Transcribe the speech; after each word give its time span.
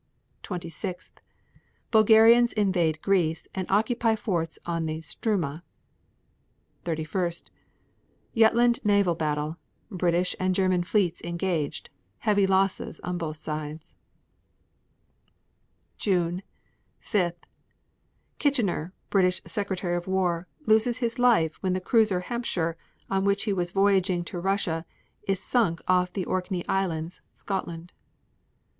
26. 0.41 1.11
Bulgarians 1.91 2.53
invade 2.53 2.99
Greece 3.03 3.47
and 3.53 3.67
occupy 3.69 4.15
forts 4.15 4.57
on 4.65 4.87
the 4.87 4.99
Struma. 5.01 5.61
31. 6.85 7.31
Jutland 8.35 8.83
naval 8.83 9.13
battle; 9.13 9.57
British 9.91 10.35
and 10.39 10.55
German 10.55 10.81
fleets 10.83 11.21
engaged; 11.21 11.91
heavy 12.17 12.47
losses 12.47 12.99
on 13.01 13.19
both 13.19 13.37
sides. 13.37 13.93
June 15.99 16.41
5. 17.01 17.33
Kitchener, 18.39 18.93
British 19.11 19.39
Secretary 19.45 19.95
of 19.95 20.07
War, 20.07 20.47
loses 20.65 20.97
his 20.97 21.19
life 21.19 21.61
when 21.61 21.73
the 21.73 21.79
cruiser 21.79 22.21
Hampshire, 22.21 22.75
on 23.07 23.23
which 23.23 23.43
he 23.43 23.53
was 23.53 23.69
voyaging 23.69 24.23
to 24.23 24.39
Russia, 24.39 24.83
is 25.27 25.39
sunk 25.39 25.79
off 25.87 26.11
the 26.11 26.25
Orkney 26.25 26.67
Islands, 26.67 27.21
Scotland. 27.33 27.93